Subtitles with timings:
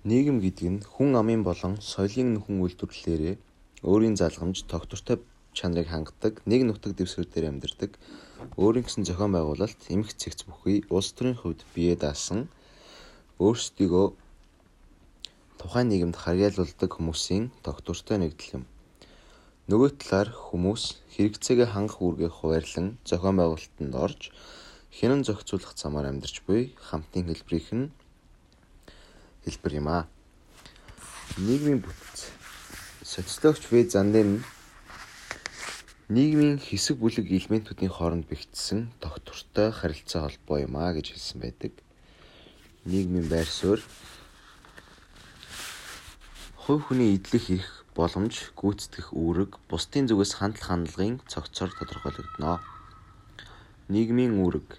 [0.00, 3.36] Нийгэм гэдэг нь хүн амын болон соёлын нөхөн үйлдвэрлэлээрээ
[3.84, 5.20] өөрийн залгамж, тогтвортой
[5.52, 8.00] чанарыг хангадаг, нэг нутаг дэвсгэрээр амьдардаг,
[8.56, 12.48] өөрийн гэсэн зохион байгуулалт, эмх цэгц бүхий улс төрийн хувьд бие даасан
[13.44, 14.06] өөрсдийгөө
[15.60, 18.64] тухайн нийгэмд харьяалуулдаг хүмүүсийн тогтвортой нэгдэл юм.
[19.68, 20.82] Нөгөө талаар хүмүүс
[21.12, 24.32] хэрэгцээгээ хангах үүргээ хуваарлан зохион байгуулалтанд орж
[24.96, 27.92] хянан зохицуулах замаар амьдарч буй хамтын хэлбэрийнх нь
[29.44, 30.04] хэлбэр юм аа.
[31.38, 32.28] Нийгмийн бүтц.
[33.02, 34.44] Социологч В Занден
[36.10, 41.72] нийгмийн хэсэг бүлэг элементүүдийн хооронд бэхжсэн тогтвортой харилцаа холбоо юм аа гэж хэлсэн байдаг.
[42.84, 43.84] Нийгмийн байр суурь
[46.70, 52.62] хувь хүний идэлх ирэх боломж, гүйцэтгэх үүрэг, бусдын зүгээс хандлах хандлагын цогцоор тодорхойлогдно.
[53.90, 54.78] Нийгмийн үүрэг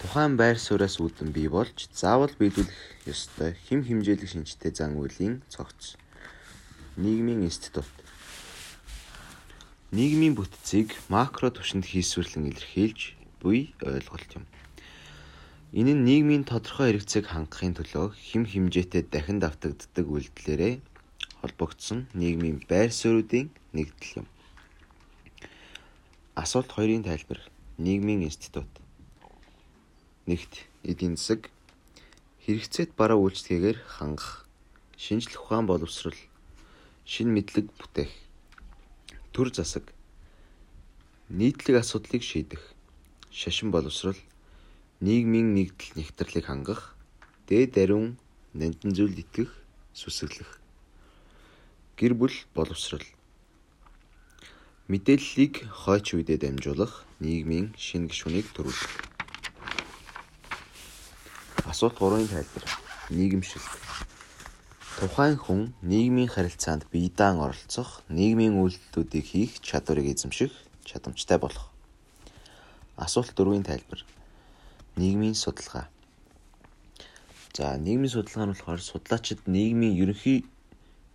[0.00, 6.00] Тухайн байр сууриас үүдэн бий болж заавал биелүүлэх ёстой хэм хэмжээлэг шинжтэй зан үйлийн цогц.
[6.96, 7.84] Нийгмийн институт.
[9.92, 13.12] Нийгмийн бүтцийг макро түвшинд хийсвэрлэн илэрхийлж
[13.44, 14.48] буй ойлголт юм.
[15.76, 20.74] Энэ нь нийгмийн тодорхой хэрэгцээг хангахын төлөө хэм хэмжээтэй дахин давтагддаг үйлдэлээрээ
[21.44, 24.26] холбогдсон нийгмийн байр суурьуудын нэгдэл юм.
[26.40, 27.44] Асуулт 2-ын тайлбар.
[27.76, 28.79] Нийгмийн институт
[30.30, 31.50] Нэгт эдийн засаг
[32.46, 34.46] хэрэгцээт бараа үйлчлэгээр хангах,
[34.94, 36.14] шинжлэх ухаан боловсрол,
[37.02, 38.14] шин мэдлэг бүтээх,
[39.34, 39.90] төр засаг,
[41.34, 42.62] нийтлэг асуудлыг шийдэх,
[43.34, 44.20] шашин боловсрол,
[45.02, 46.94] нийгмийн нэгдэл нэгтрлийг хангах,
[47.50, 48.14] дээд ариун
[48.54, 49.50] нандин зүйл итгэх,
[49.98, 50.62] сүсэглэх,
[51.98, 53.02] гэр бүл боловсрол,
[54.86, 59.19] мэдээллийг хойч үедээ дамжуулах, нийгмийн шин гишүүнийг төрүүлэх.
[61.70, 62.64] Асуулт 3-ын тайлбар.
[63.14, 63.70] Нийгэмшилт.
[64.98, 70.50] Тухайн хүн нийгмийн харилцаанд бие даан оролцох, нийгмийн үйлдэлүүдийг хийх чадварыг эзэмших
[70.82, 71.70] чадамжтай болох.
[72.98, 74.02] Асуулт 4-ийн тайлбар.
[74.98, 75.86] Нийгмийн судалгаа.
[77.54, 80.42] За, нийгмийн судалгаа нь болохоор судлаачид нийгмийн ерөнхий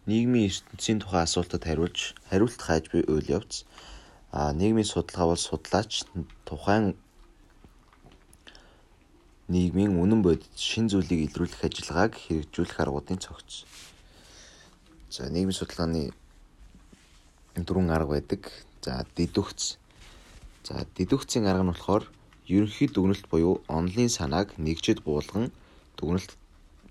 [0.08, 3.68] нийгмийн ертөнцийн тухай асуултад хариулж хариулт хайж буй үйл явц.
[4.32, 6.08] А нийгмийн судалгаа бол судлаач
[6.48, 6.96] тухайн
[9.48, 13.70] нийгмийн үнэн бодит шин зүйлийг илрүүлэх ажиллагааг хэрэгжүүлэх аргуудын цогц.
[15.14, 16.04] За нийгмийн судалгааны
[17.56, 18.52] дөрвөн арга байдаг.
[18.82, 19.78] За дедукц.
[20.66, 22.04] За дедукцийн арга нь болохоор
[22.50, 25.54] ерөнхий дүгнэлт буюу онлын санааг нэгжид буулган
[25.98, 26.32] дүгнэлт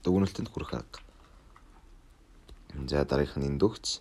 [0.05, 0.99] дүгнэлтэнд хүрэх арга.
[2.91, 3.99] За дараагийнх нь индукц.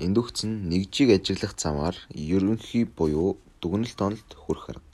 [0.00, 4.89] Индукц нь нэгжийг ажиглах замаар ерөнхий буюу дүгнэлт онолд хүрэх арга.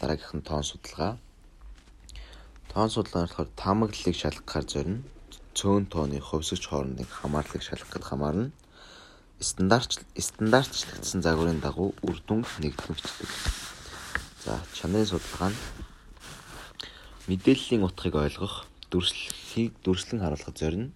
[0.00, 1.12] Дараагийнх нь тоон судалгаа.
[2.70, 5.00] Тоон судалгаа нь болохоор таамаглалыг шалгахаар зорино.
[5.56, 8.52] Цөөн тооны хувьсгч хоорондын хамаарлыг шалгахад хамаарна.
[9.40, 13.30] Стандарт стандартчлагдсан загварын дагуу үр дүн нэгтгэгддэг.
[14.44, 15.60] За, чанарын судалгаа нь
[17.28, 20.92] мэдээллийн утгыг ойлгох, дүрслэлийг дүрслэн харуулахад зорино.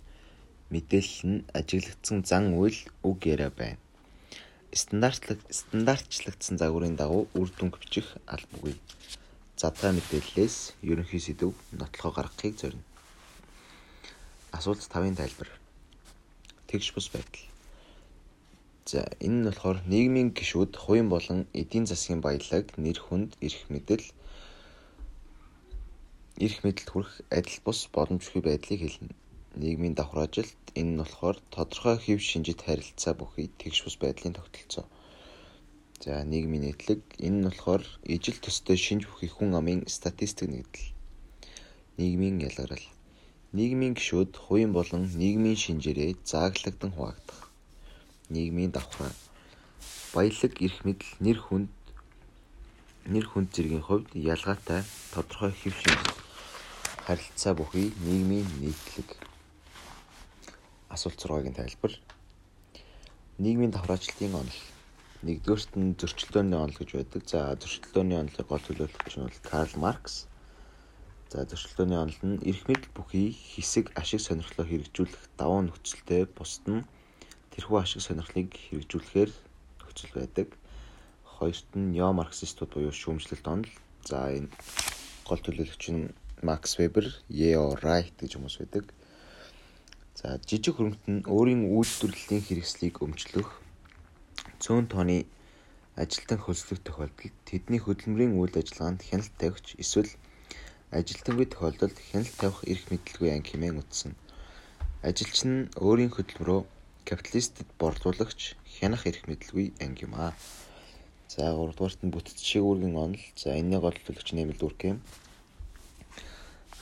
[0.68, 2.76] Мэдээлэл нь ажиглагдсан зан үйл
[3.08, 3.80] үг яриа байна
[4.72, 8.74] стандартлаг стандартчлагдсан загварын дагуу үр дүнг бичих албагүй.
[9.58, 12.86] Задгай мэдээллээс ерөнхий сэдв нотлохоо гаргахыг зорино.
[14.52, 15.50] Асуулт 5-ын тайлбар.
[16.70, 17.46] Тэгш бус байдал.
[18.86, 24.06] За энэ нь болохоор нийгмийн гишүүд хувийн болон эдийн засгийн баялаг, нэр хүнд, эрх мэдэл,
[26.38, 29.14] эрх мэдэлд хүрэх адил бус боломжгүй байдлыг хэлнэ
[29.58, 34.86] нийгмийн давхар ажилт энэ нь болохоор тодорхой хэв шинжит харилцаа бүхий тэгш бус байдлын тогтолцоо.
[36.04, 37.82] За нийгмийн нийтлэг энэ нь болохоор
[38.14, 40.94] ижил төстэй шинж бүхий хүн амын статистик нэгдэл.
[41.98, 42.86] Нийгмийн ялгарал.
[43.52, 47.50] Нийгмийн гишүүд хувийн болон нийгмийн шинжээрээ зааглагдсан хуваагдах.
[48.30, 49.12] Нийгмийн давхар.
[50.14, 51.70] Баялаг, эрх мэдэл, нэр хүнд
[53.12, 54.82] нэр хүнд зэргийн хувьд ялгаатай
[55.12, 56.04] тодорхой хэв шинж
[57.06, 59.29] харилцаа бүхий нийгмийн нийтлэг
[60.90, 61.94] асуулт 6-гийн тайлбар.
[63.38, 64.60] Нийгмийн давхраачлалтын онол.
[65.22, 67.22] Нэгдүгээрт нь зөрчилдөөний онол гэж байдаг.
[67.30, 70.26] За зөрчилдөөний онолыг гол төлөөлөгч нь бол Карл Маркс.
[71.30, 76.82] За зөрчилдөөний онол нь эрх мэдэл бүхий хэсэг ашиг сонирхлоо хэрэгжүүлэх давуу нөхцөлтэй бусд нь
[77.54, 79.30] тэрхүү ашиг сонирхлыг хэрэгжүүлэхээр
[79.78, 80.48] нөхцөл байдаг.
[81.22, 83.72] Хоёрт нь нео марксистууд буюу шүүмжлэлт онол.
[84.02, 84.50] За энэ
[85.22, 86.10] гол төлөөлөгч нь
[86.42, 88.90] Макс Вебер, Ео Райт гэж хүмүүс байдаг.
[90.18, 93.48] За жижиг хөрөнгөт нь өөрийн үйлдвэрлэлийн хэрэгслийг өмчлөх
[94.62, 95.18] цөөн тооны
[96.02, 100.10] ажилтан хөлслөх тохиолдолд тэдний хөдөлмөрийн үйл ажиллагаанд хяналт тавьж эсвэл
[100.98, 104.12] ажилтнгүй тохиолдолд хяналт тавих эрх мэдэлгүй анги хэмээн утсан.
[105.08, 106.60] Ажилч нь өөрийн хөдөлмөрөө
[107.08, 108.40] капиталистэд борлуулагч
[108.74, 110.32] хянах эрх мэдэлгүй анги юм аа.
[111.32, 113.24] За 3 дугаарт нь бүтц шиг үүргийн онол.
[113.38, 114.98] За энэний гол төлөвч нэмэлт үүрэг юм.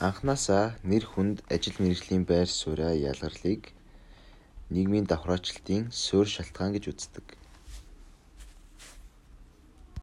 [0.07, 3.63] Анханасаа нэр хүнд ажил мэргэжлийн байр сууриа ялгарлыг
[4.73, 7.27] нийгмийн давхраачлалтын суурь шалтгаан гэж үздэг.